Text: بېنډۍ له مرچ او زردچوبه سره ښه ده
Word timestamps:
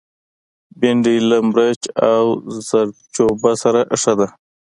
بېنډۍ 0.79 1.17
له 1.29 1.37
مرچ 1.49 1.81
او 2.11 2.23
زردچوبه 2.67 3.51
سره 3.63 3.79
ښه 4.01 4.13
ده 4.19 4.27